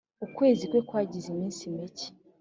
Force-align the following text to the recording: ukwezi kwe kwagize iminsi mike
ukwezi 0.25 0.63
kwe 0.69 0.79
kwagize 0.87 1.27
iminsi 1.29 1.63
mike 1.75 2.07